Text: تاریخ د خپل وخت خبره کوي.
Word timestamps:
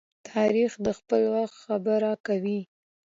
تاریخ 0.31 0.71
د 0.85 0.87
خپل 0.99 1.21
وخت 1.35 1.55
خبره 1.65 2.11
کوي. 2.27 2.59